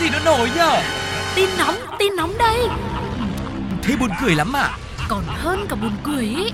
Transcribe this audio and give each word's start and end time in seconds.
gì 0.00 0.10
nó 0.10 0.18
nổi 0.24 0.50
nhở? 0.56 0.82
Tin 1.34 1.48
nóng, 1.58 1.74
tin 1.98 2.16
nóng 2.16 2.38
đây. 2.38 2.68
Thế 3.82 3.96
buồn 3.96 4.10
cười 4.22 4.34
lắm 4.34 4.52
à? 4.52 4.70
Còn 5.08 5.24
hơn 5.26 5.66
cả 5.68 5.76
buồn 5.76 5.92
cười 6.04 6.24
ý. 6.24 6.52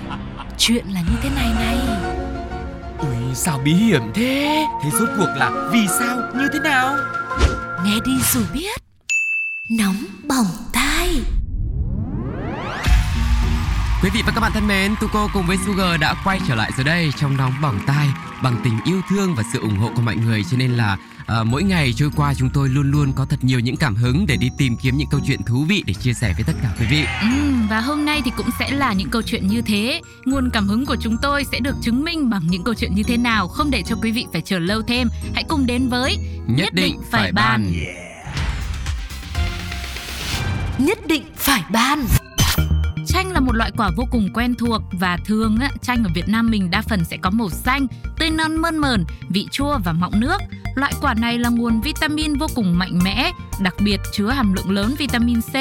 Chuyện 0.57 0.85
là 0.87 1.01
như 1.01 1.15
thế 1.21 1.29
này 1.35 1.51
này. 1.59 1.77
Ui 2.99 3.35
sao 3.35 3.59
bí 3.65 3.73
hiểm 3.73 4.01
thế? 4.13 4.65
Thế 4.83 4.89
rốt 4.99 5.09
cuộc 5.17 5.29
là 5.35 5.69
vì 5.71 5.87
sao? 5.99 6.17
Như 6.35 6.47
thế 6.53 6.59
nào? 6.59 6.97
Nghe 7.85 7.95
đi 8.05 8.11
rồi 8.33 8.43
biết. 8.53 8.81
Nóng 9.69 9.95
bỏng 10.29 10.47
tai. 10.73 11.21
Quý 14.03 14.09
vị 14.13 14.21
và 14.25 14.31
các 14.35 14.41
bạn 14.41 14.51
thân 14.51 14.67
mến, 14.67 14.95
Tuko 15.01 15.27
cùng 15.33 15.45
với 15.45 15.57
Sugar 15.65 15.99
đã 16.01 16.15
quay 16.23 16.39
trở 16.47 16.55
lại 16.55 16.71
rồi 16.77 16.83
đây 16.83 17.13
trong 17.17 17.37
nóng 17.37 17.53
bỏng 17.61 17.79
tai 17.87 18.07
bằng 18.43 18.55
tình 18.63 18.79
yêu 18.85 19.01
thương 19.09 19.35
và 19.35 19.43
sự 19.53 19.59
ủng 19.59 19.77
hộ 19.77 19.89
của 19.95 20.01
mọi 20.01 20.15
người. 20.15 20.43
Cho 20.51 20.57
nên 20.57 20.71
là 20.71 20.97
uh, 21.41 21.47
mỗi 21.47 21.63
ngày 21.63 21.93
trôi 21.93 22.09
qua 22.15 22.33
chúng 22.33 22.49
tôi 22.49 22.69
luôn 22.69 22.91
luôn 22.91 23.13
có 23.13 23.25
thật 23.25 23.43
nhiều 23.43 23.59
những 23.59 23.77
cảm 23.77 23.95
hứng 23.95 24.25
để 24.27 24.37
đi 24.37 24.49
tìm 24.57 24.77
kiếm 24.77 24.97
những 24.97 25.07
câu 25.11 25.19
chuyện 25.27 25.43
thú 25.43 25.65
vị 25.67 25.83
để 25.87 25.93
chia 25.93 26.13
sẻ 26.13 26.33
với 26.33 26.43
tất 26.43 26.53
cả 26.63 26.73
quý 26.79 26.85
vị. 26.89 27.05
ừ, 27.21 27.53
Và 27.69 27.79
hôm 27.79 28.05
nay 28.05 28.21
thì 28.25 28.31
cũng 28.37 28.49
sẽ 28.59 28.71
là 28.71 28.93
những 28.93 29.09
câu 29.09 29.21
chuyện 29.21 29.47
như 29.47 29.61
thế 29.61 30.01
Nguồn 30.25 30.49
cảm 30.49 30.67
hứng 30.67 30.85
của 30.85 30.95
chúng 31.01 31.17
tôi 31.21 31.43
sẽ 31.51 31.59
được 31.59 31.75
chứng 31.81 32.03
minh 32.03 32.29
bằng 32.29 32.41
những 32.47 32.63
câu 32.63 32.73
chuyện 32.73 32.95
như 32.95 33.03
thế 33.03 33.17
nào 33.17 33.47
Không 33.47 33.71
để 33.71 33.83
cho 33.85 33.95
quý 34.01 34.11
vị 34.11 34.25
phải 34.33 34.41
chờ 34.41 34.59
lâu 34.59 34.81
thêm 34.81 35.07
Hãy 35.33 35.43
cùng 35.43 35.65
đến 35.65 35.89
với 35.89 36.17
Nhất 36.47 36.73
định 36.73 36.99
phải 37.11 37.31
bàn. 37.31 37.73
Nhất 40.77 41.07
định 41.07 41.23
phải 41.35 41.63
ban 41.69 42.05
Chanh 43.05 43.31
là 43.31 43.39
một 43.39 43.55
loại 43.55 43.71
quả 43.77 43.91
vô 43.97 44.03
cùng 44.11 44.29
quen 44.33 44.55
thuộc 44.55 44.81
và 44.91 45.17
thường 45.25 45.57
á, 45.61 45.69
chanh 45.81 46.03
ở 46.03 46.09
Việt 46.15 46.27
Nam 46.29 46.49
mình 46.49 46.69
đa 46.71 46.81
phần 46.81 47.05
sẽ 47.05 47.17
có 47.17 47.29
màu 47.29 47.49
xanh, 47.49 47.87
tươi 48.19 48.29
non 48.29 48.55
mơn 48.57 48.77
mởn, 48.77 49.05
vị 49.29 49.47
chua 49.51 49.77
và 49.85 49.93
mọng 49.93 50.19
nước. 50.19 50.37
Loại 50.75 50.93
quả 51.01 51.13
này 51.13 51.37
là 51.39 51.49
nguồn 51.49 51.81
vitamin 51.81 52.37
vô 52.37 52.47
cùng 52.55 52.77
mạnh 52.77 52.99
mẽ, 53.03 53.31
đặc 53.61 53.73
biệt 53.79 53.99
chứa 54.11 54.29
hàm 54.29 54.53
lượng 54.53 54.71
lớn 54.71 54.95
vitamin 54.97 55.41
C, 55.41 55.53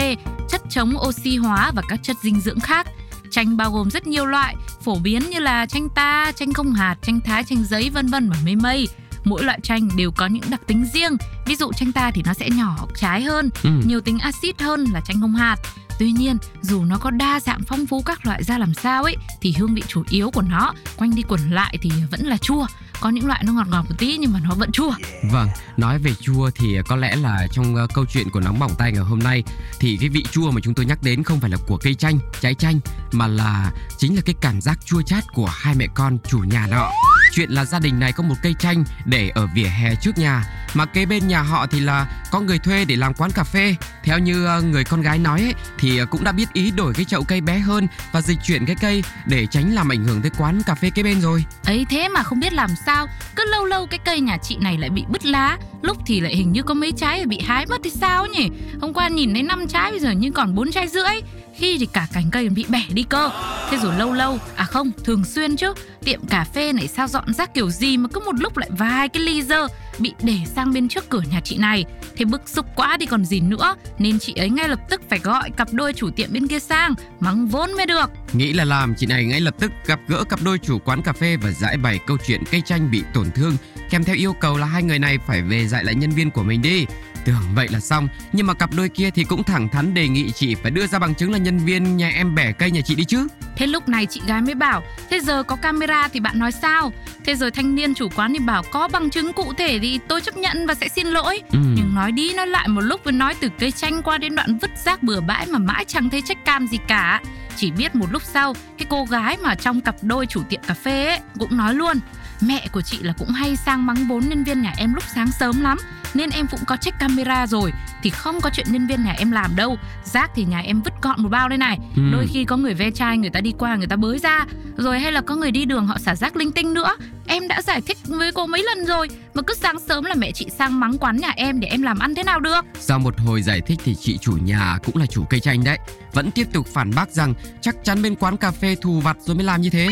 chất 0.48 0.62
chống 0.70 0.94
oxy 1.08 1.36
hóa 1.36 1.70
và 1.74 1.82
các 1.88 2.00
chất 2.02 2.16
dinh 2.22 2.40
dưỡng 2.40 2.60
khác. 2.60 2.86
Chanh 3.30 3.56
bao 3.56 3.70
gồm 3.72 3.90
rất 3.90 4.06
nhiều 4.06 4.26
loại, 4.26 4.56
phổ 4.84 4.96
biến 4.98 5.30
như 5.30 5.38
là 5.38 5.66
chanh 5.66 5.88
ta, 5.88 6.32
chanh 6.32 6.52
không 6.52 6.72
hạt, 6.72 6.96
chanh 7.02 7.20
thái, 7.20 7.44
chanh 7.44 7.64
giấy 7.64 7.90
vân 7.90 8.06
vân 8.06 8.30
và 8.30 8.36
mây 8.44 8.56
mây. 8.56 8.88
Mỗi 9.24 9.44
loại 9.44 9.58
chanh 9.62 9.88
đều 9.96 10.10
có 10.10 10.26
những 10.26 10.42
đặc 10.50 10.60
tính 10.66 10.86
riêng. 10.94 11.16
Ví 11.46 11.56
dụ 11.56 11.72
chanh 11.72 11.92
ta 11.92 12.10
thì 12.10 12.22
nó 12.26 12.34
sẽ 12.34 12.50
nhỏ 12.50 12.76
trái 12.94 13.22
hơn, 13.22 13.50
Ừ. 13.62 13.70
nhiều 13.86 14.00
tính 14.00 14.18
axit 14.18 14.60
hơn 14.60 14.84
là 14.92 15.00
chanh 15.00 15.20
không 15.20 15.34
hạt. 15.34 15.56
Tuy 16.02 16.12
nhiên, 16.12 16.36
dù 16.62 16.84
nó 16.84 16.98
có 16.98 17.10
đa 17.10 17.40
dạng 17.40 17.60
phong 17.66 17.86
phú 17.86 18.02
các 18.02 18.26
loại 18.26 18.44
ra 18.44 18.58
làm 18.58 18.74
sao 18.74 19.02
ấy 19.02 19.16
thì 19.40 19.54
hương 19.58 19.74
vị 19.74 19.82
chủ 19.88 20.04
yếu 20.08 20.30
của 20.30 20.42
nó 20.42 20.72
quanh 20.96 21.14
đi 21.14 21.22
quẩn 21.22 21.50
lại 21.50 21.78
thì 21.82 21.90
vẫn 22.10 22.20
là 22.26 22.36
chua. 22.36 22.66
Có 23.00 23.10
những 23.10 23.26
loại 23.26 23.42
nó 23.46 23.52
ngọt 23.52 23.66
ngọt 23.68 23.82
một 23.88 23.94
tí 23.98 24.16
nhưng 24.16 24.32
mà 24.32 24.40
nó 24.40 24.54
vẫn 24.54 24.72
chua. 24.72 24.92
Vâng, 25.30 25.48
nói 25.76 25.98
về 25.98 26.14
chua 26.20 26.50
thì 26.54 26.78
có 26.88 26.96
lẽ 26.96 27.16
là 27.16 27.46
trong 27.52 27.76
ờ, 27.76 27.86
câu 27.94 28.04
chuyện 28.12 28.30
của 28.30 28.40
nóng 28.40 28.58
bỏng 28.58 28.72
tay 28.78 28.92
ngày 28.92 29.02
hôm 29.02 29.18
nay 29.18 29.42
thì 29.80 29.96
cái 30.00 30.08
vị 30.08 30.24
chua 30.30 30.50
mà 30.50 30.60
chúng 30.60 30.74
tôi 30.74 30.86
nhắc 30.86 31.02
đến 31.02 31.22
không 31.22 31.40
phải 31.40 31.50
là 31.50 31.56
của 31.66 31.76
cây 31.76 31.94
chanh, 31.94 32.18
trái 32.40 32.54
chanh 32.54 32.80
mà 33.12 33.26
là 33.26 33.72
chính 33.98 34.16
là 34.16 34.22
cái 34.24 34.34
cảm 34.40 34.60
giác 34.60 34.78
chua 34.84 35.02
chát 35.02 35.24
của 35.34 35.46
hai 35.46 35.74
mẹ 35.74 35.86
con 35.94 36.18
chủ 36.28 36.38
nhà 36.38 36.66
nọ. 36.66 36.90
Chuyện 37.32 37.50
là 37.50 37.64
gia 37.64 37.78
đình 37.78 38.00
này 38.00 38.12
có 38.12 38.22
một 38.22 38.34
cây 38.42 38.54
chanh 38.58 38.84
để 39.04 39.30
ở 39.34 39.46
vỉa 39.54 39.66
hè 39.66 39.94
trước 39.94 40.18
nhà 40.18 40.44
mà 40.74 40.86
kế 40.86 41.06
bên 41.06 41.28
nhà 41.28 41.42
họ 41.42 41.66
thì 41.66 41.80
là 41.80 42.06
có 42.30 42.40
người 42.40 42.58
thuê 42.58 42.84
để 42.84 42.96
làm 42.96 43.14
quán 43.14 43.30
cà 43.30 43.44
phê. 43.44 43.74
Theo 44.04 44.18
như 44.18 44.46
ờ, 44.46 44.62
người 44.62 44.84
con 44.84 45.02
gái 45.02 45.18
nói 45.18 45.40
ấy, 45.40 45.54
thì 45.78 45.98
ờ, 45.98 46.06
cũng 46.06 46.24
đã 46.24 46.32
biết 46.32 46.52
ý 46.52 46.70
đổi 46.70 46.94
cái 46.94 47.04
chậu 47.04 47.24
cây 47.24 47.40
bé 47.40 47.58
hơn 47.58 47.86
và 48.12 48.20
dịch 48.20 48.38
chuyển 48.46 48.66
cái 48.66 48.76
cây 48.80 49.04
để 49.26 49.46
tránh 49.46 49.74
làm 49.74 49.92
ảnh 49.92 50.04
hưởng 50.04 50.22
tới 50.22 50.30
quán 50.38 50.62
cà 50.66 50.74
phê 50.74 50.90
kế 50.90 51.02
bên 51.02 51.20
rồi. 51.20 51.44
ấy 51.64 51.86
thế 51.90 52.08
mà 52.08 52.22
không 52.22 52.40
biết 52.40 52.52
làm 52.52 52.70
sao 52.86 53.06
cứ 53.36 53.44
lâu 53.50 53.64
lâu 53.64 53.86
cái 53.86 53.98
cây 54.04 54.20
nhà 54.20 54.36
chị 54.42 54.56
này 54.56 54.78
lại 54.78 54.90
bị 54.90 55.04
bứt 55.08 55.26
lá 55.26 55.58
lúc 55.82 55.96
thì 56.06 56.20
lại 56.20 56.36
hình 56.36 56.52
như 56.52 56.62
có 56.62 56.74
mấy 56.74 56.92
trái 56.92 57.26
bị 57.26 57.40
hái 57.40 57.66
mất 57.66 57.80
thì 57.84 57.90
sao 57.90 58.26
nhỉ 58.26 58.50
hôm 58.80 58.94
qua 58.94 59.08
nhìn 59.08 59.34
thấy 59.34 59.42
năm 59.42 59.66
trái 59.68 59.90
bây 59.90 60.00
giờ 60.00 60.10
như 60.10 60.30
còn 60.30 60.54
bốn 60.54 60.72
trái 60.72 60.88
rưỡi 60.88 61.20
khi 61.56 61.76
thì 61.78 61.86
cả 61.92 62.06
cành 62.12 62.30
cây 62.32 62.48
bị 62.48 62.64
bẻ 62.68 62.82
đi 62.88 63.02
cơ. 63.02 63.30
Thế 63.70 63.78
rồi 63.82 63.96
lâu 63.98 64.12
lâu 64.12 64.38
à 64.56 64.64
không 64.64 64.90
thường 65.04 65.24
xuyên 65.24 65.56
chứ. 65.56 65.72
Tiệm 66.04 66.26
cà 66.26 66.44
phê 66.54 66.72
này 66.72 66.88
sao 66.88 67.08
dọn 67.08 67.34
rác 67.34 67.54
kiểu 67.54 67.70
gì 67.70 67.96
mà 67.96 68.08
cứ 68.12 68.20
một 68.20 68.40
lúc 68.40 68.56
lại 68.56 68.70
vài 68.78 69.08
cái 69.08 69.22
ly 69.22 69.42
dơ 69.42 69.66
bị 69.98 70.12
để 70.22 70.36
sang 70.54 70.72
bên 70.72 70.88
trước 70.88 71.08
cửa 71.08 71.22
nhà 71.30 71.40
chị 71.44 71.56
này. 71.56 71.84
Thế 72.16 72.24
bức 72.24 72.48
xúc 72.48 72.66
quá 72.76 72.96
thì 73.00 73.06
còn 73.06 73.24
gì 73.24 73.40
nữa 73.40 73.76
nên 73.98 74.18
chị 74.18 74.34
ấy 74.36 74.50
ngay 74.50 74.68
lập 74.68 74.80
tức 74.90 75.00
phải 75.10 75.18
gọi 75.18 75.50
cặp 75.50 75.72
đôi 75.72 75.92
chủ 75.92 76.10
tiệm 76.10 76.32
bên 76.32 76.48
kia 76.48 76.58
sang 76.58 76.94
mắng 77.20 77.46
vốn 77.46 77.72
mới 77.72 77.86
được. 77.86 78.10
Nghĩ 78.32 78.52
là 78.52 78.64
làm, 78.64 78.94
chị 78.94 79.06
này 79.06 79.24
ngay 79.24 79.40
lập 79.40 79.54
tức 79.58 79.72
gặp 79.86 80.00
gỡ 80.08 80.24
cặp 80.24 80.40
đôi 80.42 80.58
chủ 80.58 80.78
quán 80.78 81.02
cà 81.02 81.12
phê 81.12 81.36
và 81.36 81.50
giải 81.50 81.76
bày 81.76 81.98
câu 82.06 82.16
chuyện 82.26 82.42
cây 82.50 82.62
chanh 82.66 82.90
bị 82.90 83.02
tổn 83.14 83.30
thương, 83.34 83.56
kèm 83.90 84.04
theo 84.04 84.16
yêu 84.16 84.32
cầu 84.40 84.58
là 84.58 84.66
hai 84.66 84.82
người 84.82 84.98
này 84.98 85.18
phải 85.26 85.42
về 85.42 85.66
dạy 85.66 85.84
lại 85.84 85.94
nhân 85.94 86.10
viên 86.10 86.30
của 86.30 86.42
mình 86.42 86.62
đi. 86.62 86.86
Tưởng 87.24 87.42
vậy 87.54 87.68
là 87.68 87.80
xong, 87.80 88.08
nhưng 88.32 88.46
mà 88.46 88.54
cặp 88.54 88.70
đôi 88.76 88.88
kia 88.88 89.10
thì 89.10 89.24
cũng 89.24 89.44
thẳng 89.44 89.68
thắn 89.68 89.94
đề 89.94 90.08
nghị 90.08 90.30
chị 90.30 90.54
phải 90.54 90.70
đưa 90.70 90.86
ra 90.86 90.98
bằng 90.98 91.14
chứng 91.14 91.32
là 91.32 91.38
nhân 91.38 91.58
viên 91.58 91.96
nhà 91.96 92.08
em 92.08 92.34
bẻ 92.34 92.52
cây 92.52 92.70
nhà 92.70 92.80
chị 92.80 92.94
đi 92.94 93.04
chứ. 93.04 93.28
Thế 93.56 93.66
lúc 93.66 93.88
này 93.88 94.06
chị 94.06 94.20
gái 94.26 94.42
mới 94.42 94.54
bảo 94.54 94.82
Thế 95.10 95.20
giờ 95.20 95.42
có 95.42 95.56
camera 95.56 96.08
thì 96.08 96.20
bạn 96.20 96.38
nói 96.38 96.52
sao 96.52 96.92
Thế 97.24 97.34
rồi 97.34 97.50
thanh 97.50 97.74
niên 97.74 97.94
chủ 97.94 98.08
quán 98.16 98.32
thì 98.32 98.38
bảo 98.38 98.62
Có 98.70 98.88
bằng 98.88 99.10
chứng 99.10 99.32
cụ 99.32 99.52
thể 99.58 99.78
thì 99.82 100.00
tôi 100.08 100.20
chấp 100.20 100.36
nhận 100.36 100.66
và 100.66 100.74
sẽ 100.74 100.88
xin 100.88 101.06
lỗi 101.06 101.42
Ừ. 101.52 101.58
Nhưng 101.76 101.94
nói 101.94 102.12
đi 102.12 102.34
nói 102.34 102.46
lại 102.46 102.68
một 102.68 102.80
lúc 102.80 103.04
Với 103.04 103.12
nói 103.12 103.34
từ 103.40 103.48
cây 103.58 103.70
chanh 103.70 104.02
qua 104.02 104.18
đến 104.18 104.34
đoạn 104.34 104.58
vứt 104.58 104.70
rác 104.84 105.02
bừa 105.02 105.20
bãi 105.20 105.46
Mà 105.46 105.58
mãi 105.58 105.84
chẳng 105.88 106.10
thấy 106.10 106.22
trách 106.22 106.44
cam 106.44 106.66
gì 106.66 106.78
cả 106.88 107.20
Chỉ 107.56 107.70
biết 107.70 107.94
một 107.94 108.06
lúc 108.12 108.22
sau 108.22 108.54
Cái 108.78 108.86
cô 108.90 109.04
gái 109.04 109.36
mà 109.42 109.54
trong 109.54 109.80
cặp 109.80 109.94
đôi 110.02 110.26
chủ 110.26 110.42
tiệm 110.48 110.60
cà 110.66 110.74
phê 110.74 111.06
ấy 111.06 111.20
Cũng 111.38 111.56
nói 111.56 111.74
luôn 111.74 111.96
Mẹ 112.40 112.66
của 112.72 112.82
chị 112.82 112.98
là 113.00 113.12
cũng 113.18 113.28
hay 113.28 113.56
sang 113.56 113.86
mắng 113.86 114.08
bốn 114.08 114.28
nhân 114.28 114.44
viên 114.44 114.62
nhà 114.62 114.72
em 114.76 114.94
lúc 114.94 115.04
sáng 115.14 115.32
sớm 115.32 115.60
lắm 115.60 115.78
Nên 116.14 116.30
em 116.30 116.46
cũng 116.50 116.60
có 116.66 116.76
check 116.76 116.98
camera 116.98 117.46
rồi. 117.46 117.72
Thì 118.02 118.10
không 118.10 118.40
có 118.40 118.50
chuyện 118.54 118.66
nhân 118.70 118.86
viên 118.86 119.04
nhà 119.04 119.14
em 119.18 119.30
làm 119.30 119.56
đâu. 119.56 119.76
Rác 120.04 120.30
thì 120.34 120.44
nhà 120.44 120.58
em 120.58 120.82
vứt 120.82 120.92
gọn 121.02 121.22
một 121.22 121.28
bao 121.28 121.48
đây 121.48 121.58
này. 121.58 121.78
Ừ. 121.96 122.02
Đôi 122.12 122.26
khi 122.32 122.44
có 122.44 122.56
người 122.56 122.74
ve 122.74 122.90
chai 122.90 123.18
người 123.18 123.30
ta 123.30 123.40
đi 123.40 123.52
qua 123.58 123.76
người 123.76 123.86
ta 123.86 123.96
bới 123.96 124.18
ra. 124.18 124.46
Rồi 124.76 124.98
hay 124.98 125.12
là 125.12 125.20
có 125.20 125.36
người 125.36 125.50
đi 125.50 125.64
đường 125.64 125.86
họ 125.86 125.98
xả 125.98 126.14
rác 126.14 126.36
linh 126.36 126.52
tinh 126.52 126.74
nữa. 126.74 126.96
Em 127.26 127.48
đã 127.48 127.62
giải 127.62 127.80
thích 127.80 127.98
với 128.06 128.32
cô 128.32 128.46
mấy 128.46 128.62
lần 128.62 128.86
rồi. 128.86 129.08
Mà 129.34 129.42
cứ 129.46 129.54
sáng 129.54 129.78
sớm 129.88 130.04
là 130.04 130.14
mẹ 130.14 130.32
chị 130.32 130.46
sang 130.58 130.80
mắng 130.80 130.98
quán 130.98 131.16
nhà 131.16 131.32
em 131.36 131.60
để 131.60 131.68
em 131.68 131.82
làm 131.82 131.98
ăn 131.98 132.14
thế 132.14 132.22
nào 132.22 132.40
được? 132.40 132.64
Sau 132.80 132.98
một 132.98 133.14
hồi 133.20 133.42
giải 133.42 133.60
thích 133.60 133.80
thì 133.84 133.94
chị 133.94 134.18
chủ 134.18 134.32
nhà 134.44 134.78
cũng 134.84 134.96
là 134.96 135.06
chủ 135.06 135.24
cây 135.30 135.40
chanh 135.40 135.64
đấy. 135.64 135.78
Vẫn 136.12 136.30
tiếp 136.30 136.46
tục 136.52 136.66
phản 136.66 136.90
bác 136.94 137.10
rằng 137.10 137.34
chắc 137.60 137.76
chắn 137.84 138.02
bên 138.02 138.14
quán 138.14 138.36
cà 138.36 138.50
phê 138.50 138.76
thù 138.82 139.00
vặt 139.00 139.16
rồi 139.20 139.36
mới 139.36 139.44
làm 139.44 139.60
như 139.60 139.70
thế. 139.70 139.88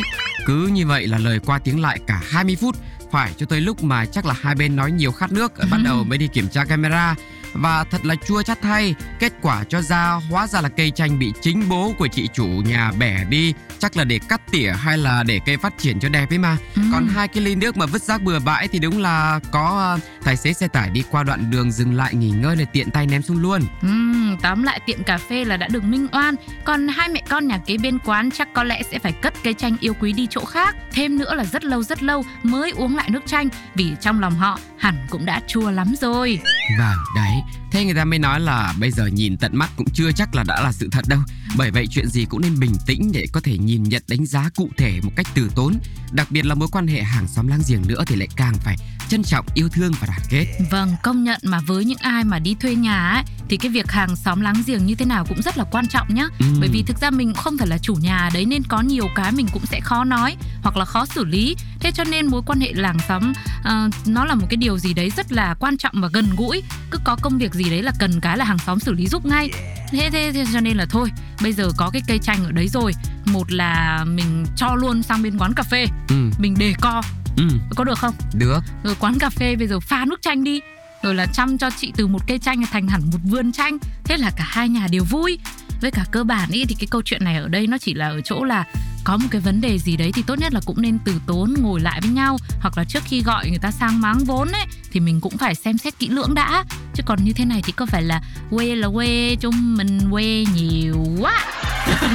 Cứ 0.47 0.67
như 0.67 0.87
vậy 0.87 1.07
là 1.07 1.19
lời 1.19 1.39
qua 1.47 1.59
tiếng 1.59 1.83
lại 1.83 1.99
cả 2.07 2.21
20 2.31 2.57
phút 2.57 2.77
Phải 3.13 3.33
cho 3.37 3.47
tới 3.47 3.61
lúc 3.61 3.83
mà 3.83 4.05
chắc 4.07 4.27
là 4.27 4.35
hai 4.41 4.55
bên 4.55 4.77
nói 4.77 4.93
nhiều 4.93 5.13
khát 5.13 5.33
nước 5.33 5.53
Bắt 5.71 5.79
đầu 5.85 6.05
mới 6.05 6.19
đi 6.19 6.27
kiểm 6.29 6.49
tra 6.49 6.65
camera 6.65 7.15
Và 7.53 7.85
thật 7.85 8.05
là 8.05 8.15
chua 8.27 8.43
chát 8.43 8.63
thay 8.63 8.95
Kết 9.19 9.33
quả 9.43 9.65
cho 9.65 9.83
ra 9.83 10.11
hóa 10.31 10.47
ra 10.47 10.61
là 10.61 10.69
cây 10.69 10.91
chanh 10.91 11.19
bị 11.19 11.33
chính 11.43 11.69
bố 11.69 11.93
của 11.99 12.07
chị 12.07 12.29
chủ 12.33 12.47
nhà 12.47 12.93
bẻ 12.99 13.25
đi 13.25 13.55
Chắc 13.79 13.97
là 13.97 14.05
để 14.05 14.19
cắt 14.29 14.41
tỉa 14.51 14.71
hay 14.71 14.99
là 14.99 15.23
để 15.23 15.41
cây 15.47 15.57
phát 15.57 15.79
triển 15.79 16.01
cho 16.01 16.09
đẹp 16.09 16.31
ấy 16.31 16.39
mà 16.39 16.57
Ừ. 16.77 16.83
Còn 16.93 17.09
hai 17.09 17.29
cái 17.29 17.45
ly 17.45 17.55
nước 17.55 17.77
mà 17.77 17.87
vứt 17.87 18.03
rác 18.03 18.23
bừa 18.23 18.39
bãi 18.39 18.69
thì 18.69 18.79
đúng 18.79 18.99
là 18.99 19.41
có 19.51 19.63
ờ, 19.79 19.99
tài 20.25 20.37
xế 20.37 20.53
xe 20.53 20.69
tải 20.69 20.91
đi 20.91 21.03
qua 21.11 21.23
đoạn 21.23 21.51
đường 21.51 21.73
dừng 21.73 21.95
lại 21.95 22.15
nghỉ 22.15 22.31
ngơi 22.31 22.57
để 22.57 22.65
tiện 22.73 22.91
tay 22.91 23.07
ném 23.07 23.23
xuống 23.23 23.43
luôn. 23.43 23.63
Ừm, 23.83 24.30
tóm 24.43 24.63
lại 24.63 24.81
tiệm 24.87 25.03
cà 25.03 25.19
phê 25.19 25.45
là 25.45 25.57
đã 25.57 25.69
được 25.69 25.85
minh 25.85 26.07
oan 26.13 26.35
Còn 26.65 26.89
hai 26.89 27.09
mẹ 27.09 27.23
con 27.29 27.47
nhà 27.47 27.59
kế 27.59 27.77
bên 27.79 27.99
quán 27.99 28.31
chắc 28.31 28.49
có 28.55 28.65
lẽ 28.65 28.83
sẽ 28.91 28.99
phải 28.99 29.13
cất 29.13 29.35
cây 29.45 29.55
chanh 29.55 29.77
yêu 29.81 29.95
quý 30.01 30.13
đi 30.13 30.27
chỗ 30.31 30.45
khác 30.45 30.77
Thêm 30.93 31.19
nữa 31.19 31.35
là 31.35 31.45
rất 31.45 31.65
lâu 31.65 31.83
rất 31.83 32.03
lâu 32.03 32.25
mới 32.43 32.71
uống 32.71 32.97
lại 32.97 33.11
nước 33.11 33.27
chanh 33.27 33.49
Vì 33.75 33.93
trong 34.01 34.21
lòng 34.21 34.35
họ 34.35 34.59
hẳn 34.79 35.07
cũng 35.11 35.27
đã 35.27 35.41
chua 35.47 35.71
lắm 35.71 35.95
rồi 36.01 36.41
Vâng, 36.79 36.97
đấy. 37.17 37.43
Thế 37.71 37.85
người 37.85 37.95
ta 37.95 38.05
mới 38.05 38.19
nói 38.19 38.41
là 38.41 38.75
bây 38.81 38.91
giờ 38.91 39.07
nhìn 39.07 39.37
tận 39.37 39.57
mắt 39.57 39.71
cũng 39.77 39.87
chưa 39.95 40.13
chắc 40.13 40.35
là 40.35 40.45
đã 40.49 40.61
là 40.61 40.73
sự 40.73 40.89
thật 40.93 41.05
đâu. 41.09 41.21
Bởi 41.57 41.71
vậy 41.71 41.87
chuyện 41.91 42.09
gì 42.09 42.25
cũng 42.25 42.41
nên 42.41 42.61
bình 42.61 42.75
tĩnh 42.87 43.11
để 43.13 43.27
có 43.33 43.41
thể 43.41 43.59
nhìn 43.59 43.83
nhận 43.83 44.03
đánh 44.09 44.27
giá 44.27 44.51
cụ 44.57 44.71
thể 44.77 45.01
một 45.03 45.11
cách 45.17 45.27
từ 45.35 45.51
tốn. 45.55 45.75
Đặc 46.13 46.31
biệt 46.31 46.47
là 46.47 46.55
mối 46.55 46.69
quan 46.73 46.87
hệ 46.87 47.03
hàng 47.03 47.29
xóm 47.29 47.49
láng 47.49 47.63
giềng 47.69 47.83
nữa 47.87 48.05
thì 48.07 48.17
lại 48.17 48.29
càng 48.37 48.55
phải 48.65 48.77
trân 49.09 49.23
trọng, 49.23 49.47
yêu 49.55 49.69
thương 49.69 49.93
và 50.01 50.07
đoàn 50.07 50.21
kết. 50.31 50.47
Vâng, 50.71 50.95
công 51.03 51.25
nhận 51.25 51.41
mà 51.43 51.61
với 51.67 51.85
những 51.85 51.99
ai 51.99 52.25
mà 52.25 52.39
đi 52.39 52.55
thuê 52.55 52.75
nhà 52.75 53.11
ấy 53.11 53.23
thì 53.49 53.57
cái 53.57 53.71
việc 53.71 53.91
hàng 53.91 54.17
xóm 54.17 54.41
láng 54.41 54.63
giềng 54.67 54.87
như 54.87 54.95
thế 54.95 55.07
nào 55.07 55.25
cũng 55.29 55.43
rất 55.43 55.59
là 55.59 55.65
quan 55.71 55.89
trọng 55.89 56.15
nhá. 56.15 56.27
Ừ. 56.39 56.47
Bởi 56.61 56.69
vì 56.73 56.83
thực 56.83 56.99
ra 56.99 57.11
mình 57.11 57.29
cũng 57.29 57.43
không 57.43 57.59
phải 57.59 57.69
là 57.69 57.79
chủ 57.79 57.95
nhà 57.95 58.31
đấy 58.35 58.45
nên 58.45 58.63
có 58.69 58.81
nhiều 58.81 59.09
cái 59.15 59.33
mình 59.33 59.47
cũng 59.53 59.67
sẽ 59.67 59.81
khó 59.81 60.05
nói 60.05 60.37
hoặc 60.63 60.77
là 60.77 60.85
khó 60.85 61.07
xử 61.07 61.25
lý. 61.25 61.57
Thế 61.81 61.91
cho 61.95 62.05
nên 62.05 62.27
mối 62.27 62.43
quan 62.47 62.61
hệ 62.61 62.73
làng 62.75 62.97
xóm 63.09 63.33
ờ, 63.65 63.89
nó 64.07 64.25
là 64.25 64.35
một 64.35 64.47
cái 64.51 64.57
điều 64.57 64.79
gì 64.79 64.95
đấy 64.95 65.11
rất 65.17 65.33
là 65.33 65.55
quan 65.61 65.77
trọng 65.77 65.93
và 66.01 66.09
gần 66.13 66.27
gũi. 66.37 66.63
Cứ 66.91 66.99
có 67.05 67.17
công 67.23 67.39
việc 67.39 67.55
gì 67.55 67.71
đấy 67.71 67.83
là 67.83 67.93
cần 67.99 68.21
cái 68.21 68.39
là 68.39 68.45
hàng 68.45 68.59
xóm 68.59 68.81
xử 68.81 68.93
lý 68.93 69.07
giúp 69.07 69.27
ngay. 69.27 69.51
Thế, 69.91 70.11
thế, 70.13 70.31
thế 70.35 70.45
cho 70.53 70.61
nên 70.61 70.77
là 70.77 70.87
thôi, 70.91 71.11
bây 71.43 71.53
giờ 71.53 71.69
có 71.77 71.91
cái 71.93 72.03
cây 72.09 72.19
chanh 72.19 72.45
ở 72.45 72.53
đấy 72.53 72.69
rồi, 72.69 72.93
một 73.27 73.53
là 73.53 74.05
mình 74.05 74.47
cho 74.57 74.75
luôn 74.75 75.03
sang 75.03 75.23
bên 75.23 75.39
quán 75.39 75.53
cà 75.55 75.63
phê, 75.63 75.87
Ừ, 76.09 76.31
mình 76.39 76.55
đề 76.59 76.75
co, 76.81 77.03
ừ, 77.37 77.45
có 77.77 77.85
được 77.85 77.99
không? 77.99 78.15
được. 78.35 78.61
rồi 78.85 78.95
quán 79.01 79.19
cà 79.19 79.31
phê 79.31 79.57
bây 79.57 79.67
giờ 79.69 79.81
pha 79.81 80.05
nước 80.05 80.23
chanh 80.23 80.45
đi. 80.45 80.61
Rồi 81.03 81.15
là 81.15 81.27
chăm 81.27 81.59
cho 81.59 81.71
chị 81.79 81.93
từ 81.97 82.07
một 82.07 82.27
cây 82.27 82.39
chanh 82.39 82.63
thành 82.73 82.89
hẳn 82.89 83.03
một 83.13 83.19
vườn 83.25 83.53
chanh. 83.53 83.79
Thế 84.05 84.17
là 84.17 84.31
cả 84.37 84.45
hai 84.49 84.69
nhà 84.69 84.87
đều 84.91 85.05
vui. 85.05 85.39
Với 85.81 85.91
cả 85.91 86.05
cơ 86.11 86.25
bản 86.25 86.51
ý 86.51 86.65
thì 86.65 86.75
cái 86.79 86.87
câu 86.91 87.03
chuyện 87.05 87.25
này 87.25 87.37
ở 87.37 87.49
đây 87.49 87.67
nó 87.67 87.79
chỉ 87.79 87.95
là 87.95 88.09
ở 88.09 88.21
chỗ 88.21 88.45
là 88.45 88.65
có 89.05 89.17
một 89.17 89.27
cái 89.31 89.41
vấn 89.41 89.61
đề 89.61 89.79
gì 89.79 89.97
đấy 89.97 90.11
thì 90.15 90.23
tốt 90.27 90.39
nhất 90.39 90.53
là 90.55 90.61
cũng 90.67 90.83
nên 90.83 90.99
từ 91.05 91.15
tốn 91.27 91.55
ngồi 91.59 91.81
lại 91.81 92.01
với 92.03 92.11
nhau 92.11 92.37
hoặc 92.61 92.79
là 92.79 92.85
trước 92.85 93.03
khi 93.05 93.23
gọi 93.23 93.49
người 93.51 93.59
ta 93.59 93.71
sang 93.71 94.01
máng 94.01 94.19
vốn 94.19 94.49
ấy 94.53 94.65
thì 94.93 95.01
mình 95.01 95.21
cũng 95.21 95.37
phải 95.39 95.55
xem 95.55 95.79
xét 95.79 95.99
kỹ 95.99 96.09
lưỡng 96.09 96.35
đã 96.35 96.65
chứ 96.95 97.03
còn 97.07 97.25
như 97.25 97.33
thế 97.33 97.45
này 97.45 97.63
thì 97.65 97.73
có 97.73 97.87
phải 97.87 98.03
là 98.03 98.21
quê 98.51 98.75
là 98.77 98.89
quê 98.95 99.37
chung 99.41 99.77
mình 99.77 100.01
quê 100.11 100.45
nhiều 100.55 101.07
quá 101.19 101.45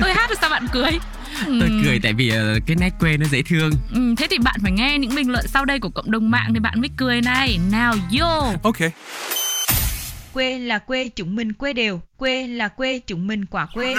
tôi 0.00 0.14
hát 0.14 0.30
rồi 0.30 0.36
sao 0.40 0.50
bạn 0.50 0.66
cười 0.72 0.90
tôi 1.36 1.68
Ừ. 1.68 1.80
cười 1.84 2.00
tại 2.02 2.12
vì 2.12 2.28
ờ, 2.28 2.58
cái 2.66 2.76
nét 2.76 2.90
quê 3.00 3.16
nó 3.16 3.26
dễ 3.26 3.42
thương 3.42 3.70
Ừ, 3.94 4.14
thế 4.18 4.26
thì 4.30 4.38
bạn 4.38 4.56
phải 4.62 4.72
nghe 4.72 4.98
những 4.98 5.14
bình 5.14 5.30
luận 5.32 5.46
sau 5.48 5.64
đây 5.64 5.78
của 5.78 5.90
cộng 5.90 6.10
đồng 6.10 6.30
mạng 6.30 6.50
thì 6.54 6.60
bạn 6.60 6.80
mới 6.80 6.90
cười 6.96 7.20
này. 7.20 7.58
Nào 7.70 7.94
vô. 8.12 8.52
Okay. 8.62 8.90
Quê 10.32 10.58
là 10.58 10.78
quê 10.78 11.08
chúng 11.08 11.36
mình 11.36 11.52
quê 11.52 11.72
đều, 11.72 12.00
quê 12.16 12.46
là 12.46 12.68
quê 12.68 12.98
chúng 13.06 13.26
mình 13.26 13.44
quả 13.46 13.66
quê. 13.74 13.94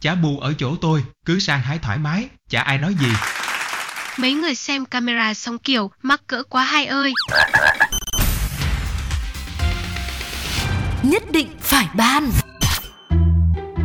Chả 0.00 0.14
bù 0.14 0.38
ở 0.38 0.54
chỗ 0.58 0.76
tôi, 0.80 1.04
cứ 1.24 1.38
sang 1.38 1.60
hái 1.60 1.78
thoải 1.78 1.98
mái, 1.98 2.28
chả 2.48 2.62
ai 2.62 2.78
nói 2.78 2.94
gì. 3.00 3.08
Mấy 4.18 4.32
người 4.32 4.54
xem 4.54 4.84
camera 4.84 5.34
xong 5.34 5.58
kiểu 5.58 5.90
mắc 6.02 6.20
cỡ 6.26 6.42
quá 6.42 6.64
hai 6.64 6.86
ơi. 6.86 7.12
Nhất 11.02 11.22
định 11.32 11.48
phải 11.60 11.88
ban. 11.94 12.30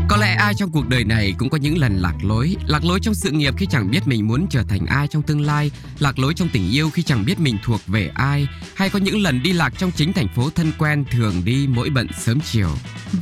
Có 0.09 0.17
lẽ 0.17 0.35
ai 0.35 0.53
trong 0.57 0.71
cuộc 0.71 0.89
đời 0.89 1.03
này 1.03 1.35
cũng 1.37 1.49
có 1.49 1.57
những 1.57 1.77
lần 1.77 1.97
lạc 1.97 2.13
lối 2.21 2.55
Lạc 2.67 2.85
lối 2.85 2.99
trong 3.01 3.13
sự 3.13 3.31
nghiệp 3.31 3.53
khi 3.57 3.65
chẳng 3.65 3.91
biết 3.91 3.99
mình 4.05 4.27
muốn 4.27 4.47
trở 4.49 4.63
thành 4.69 4.85
ai 4.85 5.07
trong 5.07 5.23
tương 5.23 5.41
lai 5.41 5.71
Lạc 5.99 6.19
lối 6.19 6.33
trong 6.33 6.49
tình 6.49 6.71
yêu 6.71 6.89
khi 6.89 7.03
chẳng 7.03 7.25
biết 7.25 7.39
mình 7.39 7.57
thuộc 7.63 7.81
về 7.87 8.11
ai 8.15 8.47
Hay 8.75 8.89
có 8.89 8.99
những 8.99 9.21
lần 9.21 9.43
đi 9.43 9.53
lạc 9.53 9.73
trong 9.77 9.91
chính 9.91 10.13
thành 10.13 10.27
phố 10.35 10.49
thân 10.49 10.71
quen 10.77 11.05
thường 11.11 11.41
đi 11.45 11.67
mỗi 11.69 11.89
bận 11.89 12.07
sớm 12.19 12.39
chiều 12.39 12.69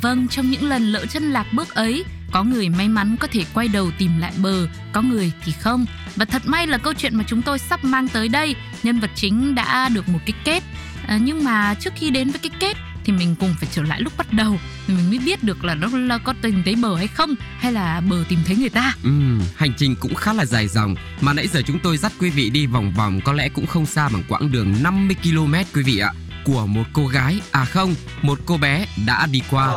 Vâng, 0.02 0.28
trong 0.28 0.52
những 0.52 0.70
lần 0.70 0.92
lỡ 0.92 1.06
chân 1.06 1.32
lạc 1.32 1.46
bước 1.54 1.70
ấy, 1.70 2.06
có 2.32 2.44
người 2.44 2.70
may 2.70 2.90
mắn 2.90 3.16
có 3.20 3.28
thể 3.32 3.46
quay 3.54 3.68
đầu 3.68 3.92
tìm 3.98 4.12
lại 4.20 4.34
bờ, 4.38 4.68
có 4.94 5.02
người 5.02 5.32
thì 5.44 5.52
không. 5.52 5.86
Và 6.16 6.26
thật 6.26 6.42
may 6.46 6.68
là 6.68 6.78
câu 6.78 6.94
chuyện 6.94 7.16
mà 7.16 7.24
chúng 7.28 7.42
tôi 7.42 7.60
sắp 7.60 7.84
mang 7.84 8.08
tới 8.08 8.28
đây, 8.30 8.56
nhân 8.84 9.00
vật 9.00 9.12
chính 9.16 9.56
đã 9.56 9.90
được 9.90 10.10
một 10.10 10.20
cái 10.26 10.34
kết. 10.44 10.64
À, 11.08 11.20
nhưng 11.22 11.44
mà 11.44 11.74
trước 11.80 11.94
khi 11.96 12.10
đến 12.10 12.30
với 12.32 12.40
cái 12.40 12.52
kết 12.60 12.78
thì 13.04 13.14
mình 13.14 13.36
cùng 13.40 13.54
phải 13.60 13.70
trở 13.72 13.82
lại 13.82 14.02
lúc 14.02 14.14
bắt 14.18 14.34
đầu 14.34 14.60
thì 14.88 14.94
mình 14.94 15.10
mới 15.10 15.20
biết 15.20 15.44
được 15.44 15.64
là 15.66 15.76
nó 15.76 15.88
là 15.98 16.18
có 16.18 16.34
tìm 16.42 16.62
thấy 16.66 16.76
bờ 16.76 16.96
hay 16.96 17.08
không 17.08 17.36
hay 17.60 17.72
là 17.72 18.02
bờ 18.10 18.24
tìm 18.30 18.40
thấy 18.46 18.56
người 18.56 18.70
ta. 18.70 18.94
ừ, 19.04 19.10
hành 19.56 19.74
trình 19.78 19.96
cũng 20.00 20.16
khá 20.16 20.34
là 20.34 20.46
dài 20.46 20.68
dòng 20.68 20.96
Mà 21.22 21.34
nãy 21.34 21.48
giờ 21.48 21.62
chúng 21.68 21.80
tôi 21.80 21.98
dắt 21.98 22.12
quý 22.20 22.30
vị 22.30 22.50
đi 22.50 22.66
vòng 22.66 22.94
vòng 22.98 23.22
Có 23.22 23.34
lẽ 23.34 23.50
cũng 23.50 23.66
không 23.68 23.86
xa 23.86 24.10
bằng 24.10 24.24
quãng 24.28 24.52
đường 24.52 24.76
50 24.84 25.16
km 25.24 25.54
quý 25.74 25.84
vị 25.84 25.98
ạ 25.98 26.14
của 26.46 26.66
một 26.66 26.84
cô 26.94 27.08
gái, 27.08 27.42
à 27.52 27.66
không, 27.66 27.96
một 28.22 28.40
cô 28.46 28.58
bé 28.58 28.86
đã 29.06 29.28
đi 29.32 29.42
qua. 29.52 29.74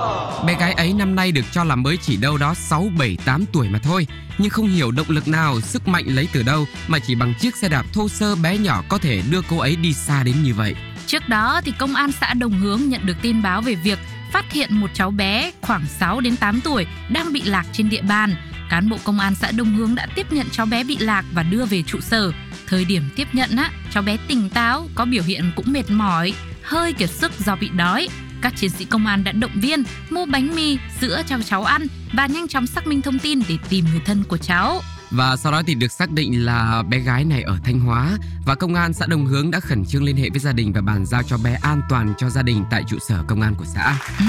Bé 0.47 0.57
gái 0.61 0.73
ấy 0.73 0.93
năm 0.93 1.15
nay 1.15 1.33
được 1.33 1.45
cho 1.53 1.65
là 1.65 1.77
mới 1.77 1.97
chỉ 1.97 2.17
đâu 2.17 2.37
đó 2.37 2.55
6, 2.55 2.89
7, 2.99 3.17
8 3.25 3.45
tuổi 3.53 3.69
mà 3.69 3.79
thôi. 3.79 4.07
Nhưng 4.39 4.51
không 4.51 4.69
hiểu 4.69 4.91
động 4.91 5.07
lực 5.09 5.29
nào, 5.29 5.61
sức 5.61 5.89
mạnh 5.89 6.05
lấy 6.07 6.29
từ 6.33 6.43
đâu 6.43 6.67
mà 6.89 6.99
chỉ 6.99 7.15
bằng 7.15 7.35
chiếc 7.41 7.57
xe 7.57 7.69
đạp 7.69 7.87
thô 7.93 8.09
sơ 8.09 8.37
bé 8.37 8.59
nhỏ 8.59 8.83
có 8.89 8.99
thể 8.99 9.23
đưa 9.31 9.41
cô 9.49 9.59
ấy 9.59 9.77
đi 9.77 9.93
xa 9.93 10.23
đến 10.23 10.35
như 10.43 10.55
vậy. 10.55 10.75
Trước 11.07 11.29
đó 11.29 11.61
thì 11.65 11.73
công 11.79 11.95
an 11.95 12.13
xã 12.13 12.35
Đồng 12.35 12.53
Hướng 12.53 12.81
nhận 12.89 13.07
được 13.07 13.17
tin 13.23 13.43
báo 13.43 13.61
về 13.61 13.75
việc 13.75 13.99
phát 14.33 14.53
hiện 14.53 14.75
một 14.75 14.91
cháu 14.95 15.11
bé 15.11 15.53
khoảng 15.61 15.87
6 15.87 16.21
đến 16.21 16.37
8 16.37 16.61
tuổi 16.61 16.87
đang 17.09 17.33
bị 17.33 17.43
lạc 17.43 17.67
trên 17.73 17.89
địa 17.89 18.03
bàn. 18.03 18.35
Cán 18.71 18.89
bộ 18.89 18.97
công 19.05 19.21
an 19.21 19.35
xã 19.35 19.51
Đông 19.51 19.75
Hướng 19.75 19.95
đã 19.95 20.07
tiếp 20.15 20.33
nhận 20.33 20.47
cháu 20.53 20.67
bé 20.67 20.85
bị 20.85 20.97
lạc 20.99 21.25
và 21.33 21.43
đưa 21.43 21.65
về 21.65 21.83
trụ 21.83 22.01
sở. 22.01 22.33
Thời 22.67 22.85
điểm 22.85 23.03
tiếp 23.17 23.29
nhận 23.33 23.57
á, 23.57 23.71
cháu 23.91 24.03
bé 24.03 24.17
tỉnh 24.29 24.51
táo, 24.51 24.89
có 24.95 25.05
biểu 25.05 25.23
hiện 25.23 25.53
cũng 25.57 25.73
mệt 25.73 25.91
mỏi, 25.91 26.35
hơi 26.65 26.93
kiệt 26.93 27.11
sức 27.11 27.33
do 27.47 27.57
bị 27.57 27.69
đói. 27.77 28.09
Các 28.43 28.53
chiến 28.57 28.71
sĩ 28.71 28.85
công 28.85 29.07
an 29.07 29.25
đã 29.25 29.33
động 29.33 29.51
viên, 29.55 29.83
mua 30.11 30.27
bánh 30.27 30.55
mì, 30.57 30.79
sữa 31.01 31.23
cho 31.27 31.37
cháu 31.45 31.65
ăn 31.65 31.87
và 32.13 32.27
nhanh 32.27 32.49
chóng 32.49 32.67
xác 32.67 32.87
minh 32.87 33.03
thông 33.03 33.19
tin 33.19 33.41
để 33.49 33.57
tìm 33.69 33.85
người 33.93 34.01
thân 34.05 34.25
của 34.29 34.39
cháu. 34.39 34.81
Và 35.15 35.37
sau 35.37 35.53
đó 35.53 35.63
thì 35.67 35.75
được 35.75 35.93
xác 35.93 36.11
định 36.11 36.45
là 36.45 36.83
bé 36.89 36.99
gái 36.99 37.25
này 37.25 37.43
ở 37.43 37.59
Thanh 37.65 37.81
Hóa 37.81 38.19
và 38.47 38.55
công 38.55 38.75
an 38.75 38.93
xã 38.93 39.07
Đồng 39.07 39.27
Hướng 39.27 39.51
đã 39.51 39.61
khẩn 39.61 39.85
trương 39.87 40.05
liên 40.05 40.17
hệ 40.17 40.31
với 40.31 40.41
gia 40.41 40.53
đình 40.53 40.73
và 40.73 40.81
bàn 40.81 41.07
giao 41.07 41.23
cho 41.23 41.37
bé 41.39 41.55
an 41.63 41.81
toàn 41.89 42.15
cho 42.19 42.31
gia 42.31 42.43
đình 42.43 42.65
tại 42.71 42.83
trụ 42.89 42.99
sở 43.09 43.23
công 43.29 43.41
an 43.41 43.55
của 43.55 43.65
xã. 43.75 43.99
Ừ, 44.19 44.25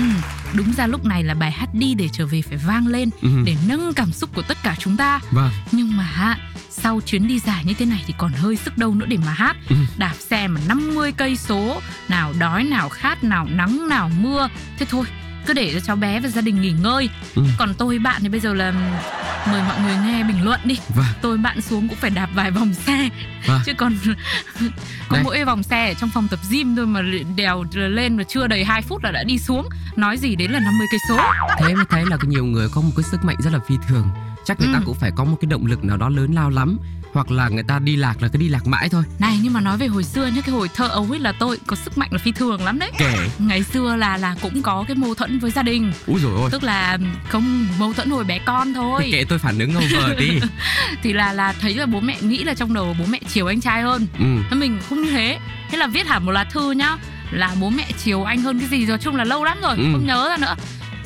đúng 0.54 0.74
ra 0.78 0.88
lúc 0.88 1.06
này 1.06 1.24
là 1.24 1.34
bài 1.34 1.52
hát 1.52 1.70
đi 1.74 1.94
để 1.94 2.10
trở 2.14 2.26
về 2.26 2.42
phải 2.42 2.58
vang 2.58 2.88
lên 2.88 3.10
Ừ. 3.22 3.30
để 3.46 3.56
nâng 3.68 3.94
cảm 3.94 4.12
xúc 4.12 4.30
của 4.36 4.42
tất 4.42 4.58
cả 4.64 4.76
chúng 4.80 4.98
ta. 4.98 5.20
Vâng. 5.32 5.52
Nhưng 5.72 5.98
mà 5.98 6.38
sau 6.70 7.02
chuyến 7.06 7.28
đi 7.28 7.40
dài 7.40 7.66
như 7.66 7.74
thế 7.74 7.86
này 7.86 8.04
thì 8.08 8.14
còn 8.18 8.32
hơi 8.34 8.56
sức 8.56 8.78
đâu 8.78 8.94
nữa 8.96 9.06
để 9.10 9.18
mà 9.26 9.32
hát. 9.34 9.56
Ừ. 9.70 9.76
Đạp 9.98 10.14
xe 10.30 10.48
mà 10.48 10.62
50 10.68 11.12
cây 11.12 11.38
số, 11.38 11.82
nào 12.10 12.34
đói 12.40 12.64
nào 12.64 12.90
khát, 12.90 13.24
nào 13.24 13.48
nắng 13.52 13.88
nào 13.90 14.10
mưa. 14.20 14.50
Thế 14.80 14.86
thôi, 14.90 15.06
cứ 15.46 15.54
để 15.54 15.72
cho 15.74 15.80
cháu 15.80 15.96
bé 15.96 16.20
và 16.20 16.30
gia 16.30 16.42
đình 16.42 16.62
nghỉ 16.62 16.72
ngơi. 16.72 17.10
Ừ. 17.36 17.44
Còn 17.58 17.74
tôi 17.74 18.00
bạn 18.00 18.22
thì 18.22 18.30
bây 18.30 18.40
giờ 18.40 18.54
là 18.54 18.72
mời 19.52 19.62
mọi 19.68 19.82
người 19.82 19.96
nghe 20.06 20.24
bình 20.24 20.44
luận 20.44 20.60
đi. 20.64 20.80
Vâng. 20.96 21.06
Tôi 21.22 21.38
bạn 21.38 21.62
xuống 21.62 21.88
cũng 21.88 21.98
phải 21.98 22.10
đạp 22.10 22.30
vài 22.34 22.52
vòng 22.52 22.74
xe. 22.74 23.10
Vâng. 23.48 23.62
Chứ 23.66 23.74
còn 23.78 23.96
có 25.10 25.16
Đây. 25.16 25.24
mỗi 25.24 25.44
vòng 25.44 25.64
xe 25.64 25.88
ở 25.88 25.94
trong 25.94 26.10
phòng 26.14 26.28
tập 26.28 26.40
gym 26.50 26.76
thôi 26.76 26.86
mà 26.86 27.02
đèo 27.36 27.66
lên 27.74 28.18
mà 28.18 28.24
chưa 28.24 28.48
đầy 28.48 28.64
2 28.64 28.82
phút 28.82 29.04
là 29.04 29.12
đã 29.12 29.24
đi 29.24 29.38
xuống. 29.40 29.70
Nói 29.96 30.18
gì 30.18 30.36
đến 30.36 30.52
là 30.52 30.60
50 30.60 30.88
cây 30.92 31.00
số. 31.10 31.20
Thế 31.60 31.76
mới 31.76 31.86
thấy 31.90 32.06
là 32.06 32.18
nhiều 32.22 32.46
người 32.46 32.70
có 32.70 32.82
một 32.82 32.92
cái 32.96 33.04
sức 33.04 33.24
mạnh 33.24 33.36
rất 33.40 33.54
là 33.54 33.60
phi 33.68 33.76
thường. 33.88 34.08
Chắc 34.46 34.60
người 34.60 34.70
ta 34.74 34.80
Ừ. 34.80 34.84
cũng 34.86 34.96
phải 34.96 35.12
có 35.16 35.24
một 35.24 35.38
cái 35.42 35.48
động 35.50 35.66
lực 35.66 35.84
nào 35.84 35.98
đó 35.98 36.10
lớn 36.10 36.34
lao 36.34 36.50
lắm 36.50 36.78
hoặc 37.14 37.32
là 37.32 37.50
người 37.50 37.64
ta 37.64 37.80
đi 37.80 37.96
lạc 37.96 38.22
là 38.22 38.28
cứ 38.28 38.40
đi 38.40 38.48
lạc 38.48 38.68
mãi 38.68 38.90
thôi. 38.90 39.04
Này 39.20 39.40
nhưng 39.44 39.54
mà 39.54 39.62
nói 39.62 39.78
về 39.78 39.88
hồi 39.88 40.04
xưa 40.04 40.26
nhá 40.28 40.42
cái 40.42 40.56
hồi 40.56 40.70
thơ 40.76 40.88
ấu 40.88 41.08
ấy 41.12 41.20
là 41.20 41.32
tôi 41.32 41.58
có 41.68 41.76
sức 41.76 41.98
mạnh 41.98 42.10
là 42.12 42.18
phi 42.18 42.32
thường 42.32 42.64
lắm 42.64 42.80
đấy. 42.80 42.92
Kể. 42.98 43.30
Ngày 43.40 43.64
xưa 43.64 43.96
là 43.96 44.18
là 44.18 44.36
cũng 44.42 44.62
có 44.62 44.84
cái 44.88 44.96
mâu 44.96 45.16
thuẫn 45.16 45.40
với 45.40 45.52
gia 45.52 45.62
đình, 45.64 45.92
Úi 46.08 46.20
rồi 46.22 46.34
ôi. 46.36 46.50
tức 46.52 46.64
là 46.64 46.98
không 47.30 47.68
mâu 47.80 47.94
thuẫn 47.94 48.10
hồi 48.10 48.24
bé 48.24 48.40
con 48.40 48.74
thôi. 48.74 49.10
Kệ 49.12 49.24
tôi 49.30 49.40
phản 49.40 49.60
ứng 49.60 49.78
over 49.78 50.18
đi. 50.20 50.40
Thì 51.04 51.14
là 51.14 51.34
là 51.34 51.54
thấy 51.62 51.74
là 51.76 51.86
bố 51.86 52.00
mẹ 52.00 52.18
nghĩ 52.22 52.44
là 52.44 52.54
trong 52.54 52.74
đầu 52.74 52.96
bố 53.00 53.06
mẹ 53.10 53.20
chiều 53.28 53.48
anh 53.48 53.62
trai 53.62 53.82
hơn. 53.82 54.08
Ừ. 54.20 54.26
Thế 54.50 54.56
mình 54.58 54.80
không 54.90 55.02
như 55.02 55.12
thế. 55.12 55.40
Thế 55.72 55.78
là 55.78 55.88
viết 55.88 56.08
hẳn 56.08 56.26
một 56.26 56.32
lá 56.32 56.44
thư 56.44 56.72
nhá 56.72 56.98
là 57.32 57.56
bố 57.60 57.70
mẹ 57.70 57.88
chiều 58.04 58.24
anh 58.24 58.42
hơn 58.42 58.60
cái 58.60 58.68
gì 58.70 58.86
rồi 58.86 58.98
chung 58.98 59.16
là 59.16 59.24
lâu 59.24 59.44
lắm 59.44 59.58
rồi, 59.62 59.76
Ừ. 59.78 59.84
không 59.92 60.06
nhớ 60.08 60.28
ra 60.30 60.38
nữa. 60.38 60.56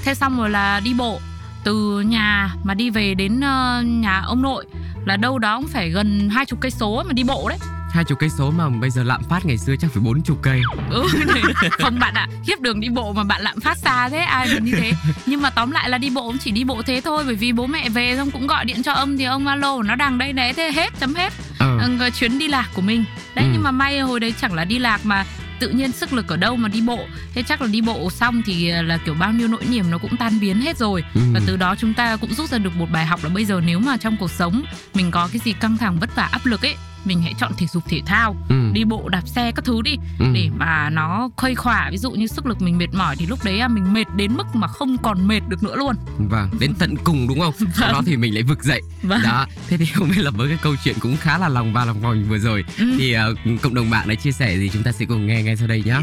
Thế 0.04 0.14
xong 0.14 0.38
rồi 0.38 0.50
là 0.50 0.80
đi 0.80 0.94
bộ 0.94 1.22
từ 1.64 2.00
nhà 2.02 2.54
mà 2.64 2.74
đi 2.74 2.90
về 2.90 3.14
đến 3.14 3.40
ờ, 3.42 3.82
nhà 3.86 4.22
ông 4.26 4.42
nội 4.42 4.66
là 5.06 5.18
đâu 5.18 5.40
đó 5.40 5.58
cũng 5.58 5.68
phải 5.68 5.90
gần 5.90 6.30
hai 6.30 6.46
chục 6.46 6.60
cây 6.62 6.72
số 6.72 7.04
mà 7.08 7.14
đi 7.14 7.24
bộ 7.24 7.50
đấy. 7.50 7.58
Hai 7.92 8.04
chục 8.04 8.20
cây 8.20 8.30
số 8.30 8.52
mà 8.52 8.70
bây 8.70 8.90
giờ 8.90 9.04
lạm 9.04 9.24
phát 9.24 9.46
ngày 9.46 9.58
xưa 9.58 9.76
chắc 9.80 9.92
phải 9.92 10.04
bốn 10.04 10.22
chục 10.22 10.38
cây. 10.42 10.62
ừ, 10.90 11.08
không 11.72 12.00
bạn 12.00 12.14
ạ 12.14 12.28
khiếp 12.48 12.62
đường 12.62 12.80
đi 12.80 12.90
bộ 12.90 13.14
mà 13.14 13.24
bạn 13.24 13.42
lạm 13.42 13.60
phát 13.60 13.78
xa 13.78 14.10
thế 14.10 14.18
ai 14.18 14.48
mà 14.54 14.60
như 14.60 14.72
thế 14.72 14.92
nhưng 15.26 15.42
mà 15.42 15.50
tóm 15.50 15.72
lại 15.72 15.90
là 15.90 15.98
đi 15.98 16.10
bộ 16.10 16.22
cũng 16.22 16.38
chỉ 16.38 16.52
đi 16.52 16.64
bộ 16.64 16.82
thế 16.86 17.02
thôi 17.02 17.24
bởi 17.26 17.36
vì 17.36 17.52
bố 17.52 17.68
mẹ 17.68 17.90
về 17.90 18.14
xong 18.18 18.32
cũng 18.32 18.48
gọi 18.48 18.66
điện 18.66 18.84
cho 18.84 18.94
ông 18.94 19.18
thì 19.18 19.24
ông 19.24 19.48
alo 19.48 19.82
nó 19.84 19.96
đang 19.96 20.18
đây 20.18 20.34
đấy 20.34 20.54
thế 20.54 20.72
hết 20.72 20.94
chấm 21.00 21.16
hết 21.16 21.34
ừ. 21.60 21.80
chuyến 22.16 22.40
đi 22.40 22.48
lạc 22.48 22.70
của 22.74 22.82
mình 22.82 23.04
đấy 23.36 23.46
Ừ. 23.46 23.52
nhưng 23.54 23.64
mà 23.64 23.72
may 23.72 24.00
hồi 24.00 24.20
đấy 24.20 24.34
chẳng 24.42 24.54
là 24.54 24.66
đi 24.66 24.80
lạc 24.80 25.00
mà 25.06 25.26
tự 25.60 25.70
nhiên 25.70 25.92
sức 25.92 26.14
lực 26.14 26.28
ở 26.28 26.38
đâu 26.38 26.56
mà 26.56 26.70
đi 26.70 26.82
bộ 26.82 27.00
thế 27.34 27.44
chắc 27.48 27.62
là 27.62 27.68
đi 27.68 27.82
bộ 27.82 28.10
xong 28.10 28.42
thì 28.46 28.72
là 28.72 28.98
kiểu 29.06 29.14
bao 29.14 29.32
nhiêu 29.32 29.48
nỗi 29.48 29.66
niềm 29.70 29.92
nó 29.92 29.98
cũng 29.98 30.18
tan 30.18 30.40
biến 30.40 30.62
hết 30.62 30.78
rồi 30.78 31.04
Ừ. 31.16 31.22
và 31.34 31.40
từ 31.46 31.58
đó 31.58 31.76
chúng 31.80 31.94
ta 31.94 32.16
cũng 32.16 32.34
rút 32.34 32.50
ra 32.50 32.58
được 32.58 32.76
một 32.76 32.86
bài 32.92 33.06
học 33.06 33.20
là 33.24 33.30
bây 33.30 33.46
giờ 33.46 33.62
nếu 33.66 33.80
mà 33.80 33.98
trong 33.98 34.18
cuộc 34.20 34.32
sống 34.32 34.64
mình 34.94 35.12
có 35.12 35.30
cái 35.32 35.40
gì 35.46 35.54
căng 35.54 35.78
thẳng 35.78 36.00
vất 36.00 36.16
vả 36.16 36.24
áp 36.32 36.46
lực 36.46 36.62
ấy 36.62 36.76
mình 37.06 37.22
hãy 37.22 37.34
chọn 37.40 37.52
thể 37.58 37.68
dục 37.74 37.84
thể 37.90 38.02
thao 38.06 38.36
Ừ. 38.50 38.56
đi 38.74 38.84
bộ 38.84 39.10
đạp 39.10 39.28
xe 39.28 39.52
các 39.56 39.66
thứ 39.66 39.82
đi 39.82 39.96
Ừ. 40.20 40.26
để 40.34 40.50
mà 40.58 40.90
nó 40.90 41.30
khuây 41.38 41.56
khỏa 41.56 41.90
ví 41.92 41.98
dụ 41.98 42.12
như 42.12 42.28
sức 42.28 42.46
lực 42.46 42.62
mình 42.62 42.78
mệt 42.78 42.94
mỏi 42.94 43.16
thì 43.16 43.26
lúc 43.26 43.44
đấy 43.44 43.60
à, 43.60 43.68
mình 43.68 43.94
mệt 43.94 44.06
đến 44.16 44.34
mức 44.38 44.44
mà 44.56 44.68
không 44.68 44.98
còn 44.98 45.28
mệt 45.28 45.40
được 45.50 45.64
nữa 45.64 45.76
luôn 45.76 45.96
Vâng, 46.18 46.50
đến 46.60 46.74
tận 46.80 46.96
cùng 47.04 47.28
đúng 47.28 47.40
không? 47.40 47.54
Sau 47.76 47.94
đó 47.94 48.02
thì 48.06 48.18
mình 48.18 48.34
lại 48.34 48.44
vực 48.44 48.64
dậy. 48.64 48.82
Vâng. 49.04 49.22
Đó, 49.24 49.46
thế 49.68 49.78
thì 49.78 49.86
không 49.86 50.10
biết 50.10 50.22
là 50.22 50.32
với 50.32 50.48
cái 50.50 50.58
câu 50.62 50.76
chuyện 50.84 50.96
cũng 51.00 51.18
khá 51.18 51.38
là 51.38 51.50
lòng 51.50 51.74
va 51.74 51.86
lòng 51.86 52.00
vòng 52.02 52.24
vừa 52.30 52.38
rồi 52.38 52.64
Ừ. 52.80 52.96
thì 53.00 53.14
ờ, 53.14 53.36
cộng 53.62 53.74
đồng 53.74 53.90
mạng 53.90 54.08
đã 54.08 54.16
chia 54.16 54.32
sẻ 54.32 54.58
gì 54.58 54.70
chúng 54.74 54.84
ta 54.84 54.92
sẽ 54.92 55.06
cùng 55.06 55.28
nghe 55.28 55.44
ngay 55.44 55.56
sau 55.58 55.68
đây 55.68 55.84
nhé. 55.86 55.96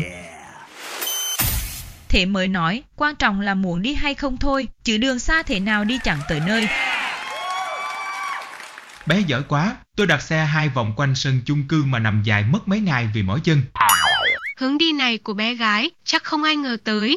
Thế 2.08 2.26
mới 2.26 2.48
nói, 2.48 2.82
quan 2.96 3.16
trọng 3.16 3.40
là 3.40 3.54
muốn 3.54 3.82
đi 3.82 3.94
hay 3.94 4.14
không 4.14 4.36
thôi, 4.36 4.68
chứ 4.84 4.96
đường 4.98 5.18
xa 5.18 5.42
thế 5.42 5.60
nào 5.60 5.84
đi 5.84 5.98
chẳng 6.04 6.18
tới 6.28 6.40
nơi. 6.46 6.68
Bé 9.06 9.20
giỏi 9.20 9.42
quá, 9.48 9.76
tôi 9.96 10.06
đặt 10.06 10.22
xe 10.22 10.44
hai 10.44 10.68
vòng 10.68 10.92
quanh 10.96 11.14
sân 11.14 11.40
chung 11.46 11.62
cư 11.68 11.84
mà 11.84 11.98
nằm 11.98 12.22
dài 12.22 12.44
mất 12.50 12.68
mấy 12.68 12.80
ngày 12.80 13.08
vì 13.14 13.22
mỏi 13.22 13.40
chân. 13.44 13.62
Hướng 14.58 14.78
đi 14.78 14.92
này 14.92 15.18
của 15.18 15.34
bé 15.34 15.54
gái 15.54 15.90
chắc 16.04 16.24
không 16.24 16.42
ai 16.42 16.56
ngờ 16.56 16.76
tới. 16.84 17.16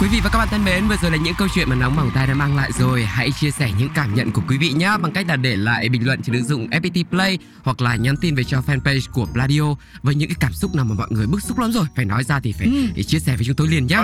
Quý 0.00 0.08
vị 0.12 0.20
và 0.24 0.30
các 0.32 0.38
bạn 0.38 0.48
thân 0.50 0.64
mến, 0.64 0.88
vừa 0.88 0.96
rồi 1.02 1.10
là 1.10 1.16
những 1.16 1.34
câu 1.38 1.48
chuyện 1.54 1.68
mà 1.68 1.74
nóng 1.76 1.96
bỏng 1.96 2.10
tai 2.14 2.26
đã 2.26 2.34
mang 2.34 2.56
lại 2.56 2.70
rồi. 2.78 3.04
Hãy 3.04 3.30
chia 3.40 3.50
sẻ 3.50 3.70
những 3.78 3.88
cảm 3.94 4.14
nhận 4.14 4.32
của 4.32 4.42
quý 4.48 4.58
vị 4.58 4.70
nhé 4.72 4.90
bằng 5.02 5.12
cách 5.12 5.26
là 5.28 5.36
để 5.36 5.56
lại 5.56 5.88
bình 5.88 6.06
luận 6.06 6.22
trên 6.22 6.36
ứng 6.36 6.44
dụng 6.44 6.66
FPT 6.70 7.04
Play 7.10 7.38
hoặc 7.62 7.80
là 7.80 7.96
nhắn 7.96 8.16
tin 8.20 8.34
về 8.34 8.44
cho 8.44 8.62
fanpage 8.66 9.00
của 9.12 9.26
Pladio 9.32 9.62
với 10.02 10.14
những 10.14 10.28
cái 10.28 10.36
cảm 10.40 10.52
xúc 10.52 10.74
nào 10.74 10.84
mà 10.84 10.94
mọi 10.94 11.06
người 11.10 11.26
bức 11.26 11.42
xúc 11.42 11.58
lắm 11.58 11.72
rồi. 11.72 11.84
Phải 11.96 12.04
nói 12.04 12.24
ra 12.24 12.40
thì 12.40 12.52
phải 12.52 12.66
Ừ. 12.66 12.86
để 12.94 13.02
chia 13.02 13.18
sẻ 13.18 13.36
với 13.36 13.44
chúng 13.46 13.56
tôi 13.56 13.68
liền 13.68 13.86
nhá. 13.86 14.02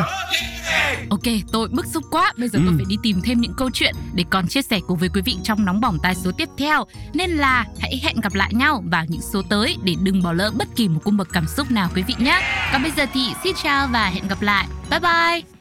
Ok 1.10 1.22
tôi 1.52 1.68
bức 1.68 1.86
xúc 1.86 2.04
quá. 2.10 2.32
Bây 2.38 2.48
giờ 2.48 2.58
Ừ. 2.58 2.62
tôi 2.66 2.74
phải 2.76 2.84
đi 2.88 2.96
tìm 3.02 3.20
thêm 3.24 3.40
những 3.40 3.54
câu 3.56 3.70
chuyện 3.74 3.94
để 4.14 4.24
còn 4.30 4.48
chia 4.48 4.62
sẻ 4.62 4.80
cùng 4.86 4.98
với 4.98 5.08
quý 5.08 5.20
vị 5.24 5.36
trong 5.44 5.64
nóng 5.64 5.80
bỏng 5.80 5.98
tai 6.02 6.14
số 6.14 6.30
tiếp 6.32 6.48
theo. 6.58 6.84
Nên 7.14 7.30
là 7.30 7.64
hãy 7.80 8.00
hẹn 8.02 8.20
gặp 8.20 8.34
lại 8.34 8.54
nhau 8.54 8.84
vào 8.86 9.04
những 9.08 9.20
số 9.32 9.42
tới 9.50 9.76
để 9.82 9.94
đừng 10.02 10.22
bỏ 10.22 10.32
lỡ 10.32 10.50
bất 10.58 10.68
kỳ 10.76 10.88
một 10.88 11.00
cung 11.04 11.16
bậc 11.16 11.28
cảm 11.32 11.46
xúc 11.46 11.70
nào 11.70 11.90
quý 11.94 12.02
vị 12.02 12.14
nhé. 12.18 12.40
Còn 12.72 12.82
bây 12.82 12.90
giờ 12.96 13.06
thì 13.12 13.20
xin 13.44 13.54
chào 13.62 13.88
và 13.92 14.06
hẹn 14.08 14.28
gặp 14.28 14.42
lại. 14.42 14.66
Bye 14.90 15.00
bye 15.00 15.55